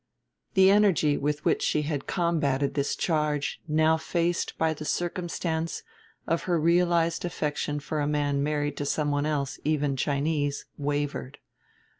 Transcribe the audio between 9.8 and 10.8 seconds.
Chinese,